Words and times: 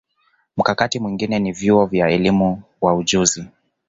Mkakati 0.57 0.99
mwingine 0.99 1.39
ni 1.39 1.51
vyuo 1.51 1.85
vya 1.85 2.09
elimu 2.09 2.61
na 2.81 2.93
ujuzi 2.93 3.39
w 3.41 3.47